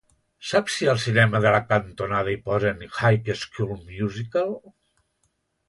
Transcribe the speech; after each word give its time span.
Saps 0.51 0.77
si 0.79 0.87
al 0.93 1.01
cinema 1.03 1.41
de 1.43 1.51
la 1.57 1.59
cantonada 1.73 2.33
hi 2.33 2.39
posen 2.49 2.83
"High 3.03 3.31
School 3.45 3.79
Musical"? 3.93 4.53